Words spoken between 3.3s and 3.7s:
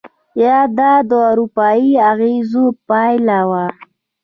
وه؟